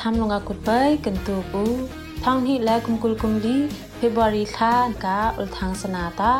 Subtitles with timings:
[0.00, 0.70] ทำลงอากุดไป
[1.04, 1.64] กันตูกู
[2.24, 3.56] ท้องที่และกุมกุลกุมลี
[3.96, 6.32] เฟบรุรีคานกาอุลทางสนาตา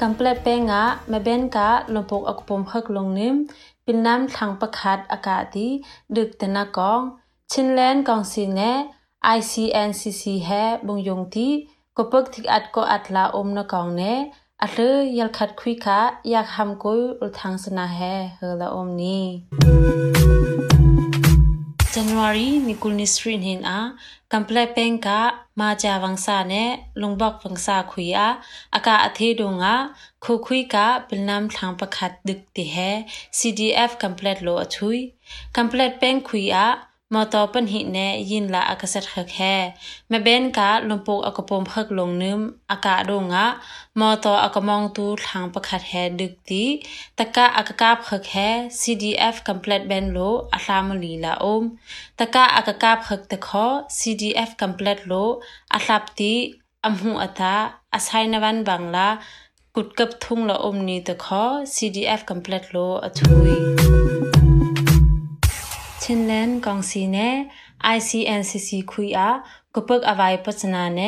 [0.00, 3.36] กัมเปลเปงะแม่เบนกาลมปกอกุปมเพิกลงนิ่ม
[3.82, 5.68] เปินน้ำทางประคัดอากาศดี
[6.16, 7.00] ดึกแต่นากอง
[7.52, 8.60] ชินแลนกองซีเน
[9.36, 10.50] ICNCC แฮ
[10.86, 11.48] บงยงตี
[11.96, 14.14] ก็ปกทิกอัดก็อัดลาอมนกองเน่
[14.62, 18.00] อัดเลยยลขัดคุยคะอยากทำกุยอุลทางสนาแฮ
[18.36, 20.35] เฮละอมนี้
[21.96, 23.96] January nikul ni srin hin a
[24.32, 25.18] kample pengka
[25.58, 26.64] ma ja wangsa ne
[27.00, 28.26] lungbak wangsa khuya
[28.76, 29.74] aka athe donga
[30.24, 32.90] khu khui ka pilnam thlang pakhat dik ti he
[33.38, 35.00] CDF complete lo achui
[35.56, 36.64] complete peng khuya
[37.13, 37.97] มอตอปันหิเน
[38.31, 39.53] ยินละอากาศขแค่
[40.09, 42.39] แม่เบนกะลมปกอากปมเพิกลงนึม
[42.71, 43.45] อากาดงะ
[43.99, 46.63] มอตออากมองตูทางประคัดแฮดึกตี
[47.17, 51.63] ตะกะอากกาบขแค่ CDF complete ben lo อาลามลีละอม
[52.19, 53.65] ตะกะอากกาบขตะขอ
[53.99, 55.23] CDF complete lo
[55.73, 56.33] อาลับตี
[56.85, 57.55] อำหูอัตา
[57.93, 59.09] อาศัยนวันบังละ
[59.75, 61.43] กุดกับทุ่งละอมนี้ตะขอ
[61.75, 64.44] CDF complete lo อทุย
[66.08, 67.18] ชินแลนกองซีเน
[67.96, 69.28] ICNCC คุยอา
[69.74, 71.00] กปึกอวัยปัสนาเน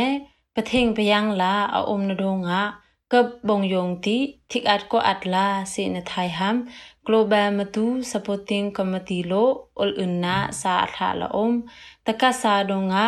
[0.55, 2.63] ปะเทงไปยังลาอาอมนดงะ
[3.13, 4.19] กับบงยงติ
[4.51, 6.57] ทิกอัดก็อัดลาเสนไทยฮัม
[7.07, 9.33] Global Matu Supporting Committee โล
[9.81, 11.53] อลอึนนาสาทาละอม
[12.07, 13.07] ตะกะสาดงะ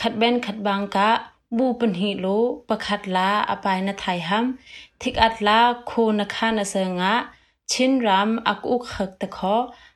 [0.00, 1.10] ขัดเบนขัดบังกะ
[1.56, 2.24] บูปันหิโ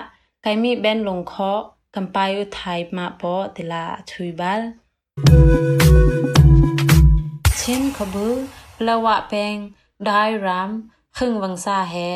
[0.44, 1.52] kaimi ben longkho
[1.94, 4.60] kampai u thai ma po tila thuibal
[7.58, 8.28] chin khabu
[8.86, 9.60] lawa peng
[10.06, 10.70] dai ram
[11.16, 12.08] khung wangsa he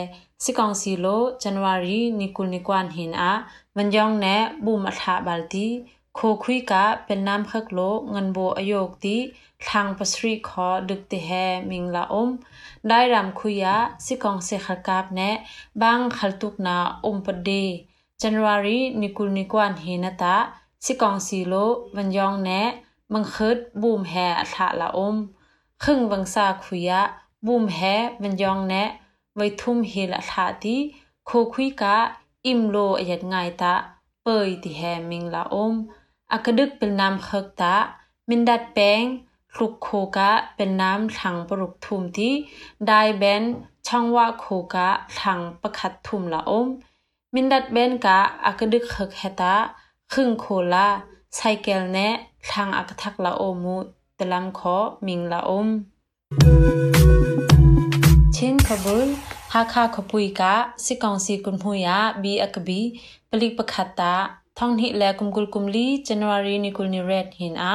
[0.42, 3.32] sikong silo january nikul nikwan hin a
[3.76, 5.68] wanjong ne bu ma tha balti
[6.14, 7.80] โคคุยกะเป็นน้ำพักโล
[8.10, 9.16] เงินโบอโยกตี
[9.68, 11.30] ทางปัสรีขอดึกติแฮ
[11.70, 12.30] มิงละอม
[12.88, 15.30] ได้รำคุยะสิกองเสขกาบแนะ
[15.82, 17.50] บางขัลตุกนาอมปเด
[18.22, 20.36] January นิกุลนิกวนเฮนตะ
[20.84, 21.54] สิกองสีโล
[21.96, 22.60] วันยองแนะ
[23.12, 25.16] มังคิดบูมแฮอัฐะละอม
[25.82, 27.00] ครึ่งวังซาคุยะ
[27.46, 27.80] บูมแฮ
[28.22, 28.88] วันยองแนะ
[29.36, 30.76] ไว้ทุ่มเฮละทาตี
[31.26, 31.96] โคคุยกะ
[32.46, 33.74] อิมโลอยัดไงตะ
[34.22, 35.74] เปยติแฮมิงละอม
[36.32, 37.74] อักดึกเป็นน้ำเคิกตะ
[38.28, 39.02] มินดัดแปง
[39.54, 42.32] คลุกโคกะเป็นน้ำถังปรุกทุมที่
[42.86, 43.42] ได้แบน
[43.86, 44.88] ช่องว่าโคกะ
[45.20, 46.66] ถังประคัดทุมละอม
[47.34, 49.54] มินดัดแบนกะอักดึกเคิกแฮตะ
[50.12, 50.88] ครึ่งโคลา
[51.36, 52.08] ไซเกลแนะ
[52.50, 53.76] ทางอักทักละโอมู
[54.18, 54.76] ตะลังขอ
[55.06, 55.68] มิงละอม
[58.34, 59.08] เช่นขบุล
[59.52, 60.54] หาคาขปุยกะ
[60.84, 62.80] สิกองสีกุนหุยะบีอักบี
[63.30, 64.14] ปลิกประคัตตา
[64.58, 67.72] ထောင်ဟိလကုမ်ကုလကုမ်လီဇန်နဝါရီနီကုလနီရက်ဟင်အာ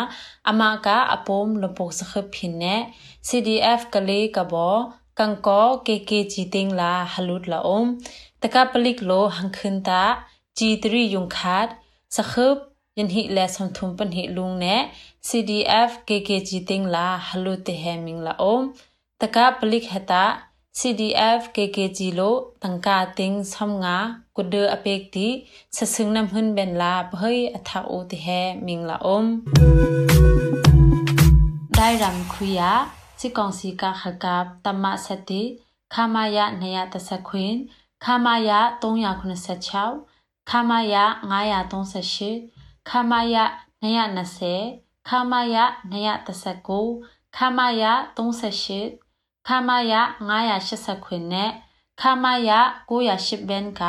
[0.49, 2.81] အမကအပုံလပုံစခပ်ဟင်နဲ့
[3.27, 4.77] CDF ကလေးကဘော
[5.19, 7.89] ကန်ကော KKG တင်းလာဟလုဒလာအုံး
[8.43, 10.03] တကပလိကလိုဟန်ခန်တာ
[10.57, 10.85] G3
[11.15, 11.67] ယုံခတ်
[12.15, 12.55] စခပ်
[12.97, 14.81] ယန်ဟိလဲဆန်ထုံပန်ဟိလုံနဲ့
[15.27, 18.63] CDF KKG တင်းလာဟလုတေဟဲမင်းလာအုံး
[19.21, 20.23] တကပလိခဟတာ
[20.79, 23.97] CDF KKG လို့တန်ကာတင်းဆမ်ငါ
[24.37, 25.27] ကုဒအပက်တီ
[25.75, 29.29] ဆဆင်းနမ်ဟွန်းဘန်လာဘဟိအထာအိုတီဟဲမင်လာအုံး
[31.77, 32.71] ဒိုင်ရမ်ခွေယာ
[33.19, 35.41] စီကောင်စီကခကပ်တမဆတိ
[35.93, 36.37] ခမယ
[36.83, 37.53] 230ခွင်
[38.03, 38.51] ခမယ
[38.81, 40.95] 386ခမယ
[41.31, 43.35] 938ခမယ
[43.81, 45.57] 220ခမယ
[45.91, 47.83] 239ခမယ
[48.17, 49.06] 38
[51.05, 51.51] ခွင်နဲ့
[52.01, 52.51] ခါမယ
[52.89, 53.81] 910ဘန်က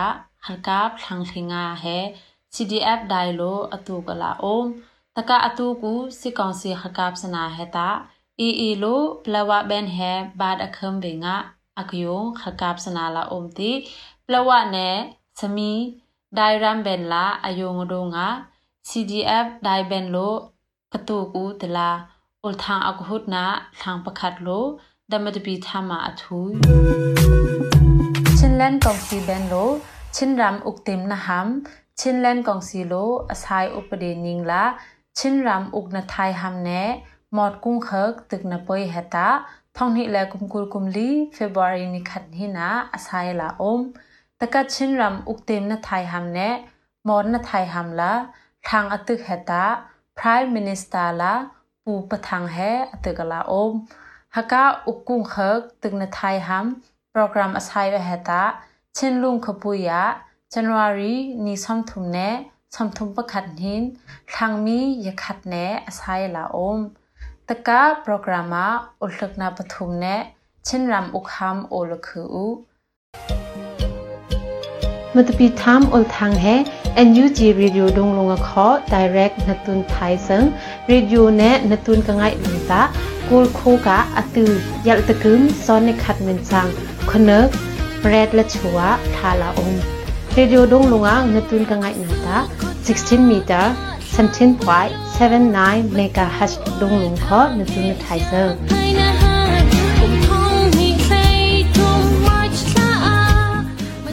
[0.45, 1.99] ဟလကပ်လှန်ခငါဟဲ
[2.55, 4.69] CDF ဒိုင်လိုအတူကလာအုံး
[5.17, 7.89] တကအတူကူစစ်ကောင်စီခကပ်စနာဟဲတာ
[8.41, 11.37] အီအီလိုပလဝဘန်ဟဲဘတ်အခမ်ဘေငါ
[11.81, 13.71] အကယုံခကပ်စနာလာအုံးတီ
[14.27, 14.97] ပလဝနဲ့
[15.41, 15.73] စမီ
[16.39, 18.27] ဒိုင်ရမ်ဘန်လာအယုံငဒုံငါ
[18.89, 20.35] CDF ဒိုင်ဘန်လို
[20.93, 21.91] ကတူကူတလာ
[22.43, 23.45] အုလ်ထန်အကဟုဒနာ
[23.81, 24.67] ထန်ပခတ်လို
[25.12, 26.52] ดามดบีทามาอทุย
[28.38, 29.56] ชินแลนกองซีเบนโล
[30.16, 31.48] ชินรำอุกติมนะฮัม
[32.00, 32.94] ชินแลนกองซีโล
[33.30, 34.64] อสายอุปเดนิงละ
[35.18, 36.70] ชินรำอุกนาไทยฮัมเน
[37.36, 39.30] มอดกุ้งเคิกตึกนาปอยเฮตา
[39.78, 43.80] ท่องนิแลกุมกุลกุมลีเฟบรุรีนิขัดหินาอสายละอม
[44.40, 46.40] ตะกัดชินรำอุกติมนาไทยฮัมเน
[47.08, 48.14] มอดนาไทยฮัมละ
[48.70, 49.66] ทางอตึกเฮตา
[50.18, 51.34] Prime Minister ละ
[51.84, 52.58] ปูปะทางแฮ
[52.92, 53.74] อตึกละอม
[54.37, 56.67] haka ukung khak tung na thai ham
[57.15, 58.43] program asai wa heta
[58.97, 60.01] chin lung khapuya
[60.53, 62.31] January ni samthum ne
[62.75, 63.83] samthum pakhat hin
[64.33, 66.81] thangmi yakhat ne asai la om
[67.49, 68.65] taka programa
[69.05, 70.17] ulthakna pathum ne
[70.67, 72.49] chinram ukham olakhu u
[75.15, 76.47] มตปีทามอลทางเฮ
[77.09, 80.45] NUG Radio ดงลงขอ Direct นตุนไทยซึ่ง
[80.91, 82.83] Radio เนนตุนกังไงลุงตา
[83.29, 84.53] กูลโคกะอตือ
[84.87, 86.67] ยัลตะกึมซ้อนในขัดเมนซัง
[87.11, 87.49] คเนก
[88.01, 88.79] เบรดและชัว
[89.17, 89.75] ทาลาอม
[90.37, 92.39] Radio ดงลงอ่างนตุนกังไงนาตา
[92.87, 93.65] 16 meter
[94.17, 98.53] 17.79 megahertz ดงลงขอนตุนไทยซึ่ง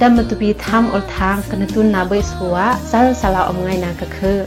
[0.02, 2.58] ดัมมตุบีทำอลทางกันตุนนาเบสหัว
[2.90, 4.40] ซาลสลาอมไงนากะคือ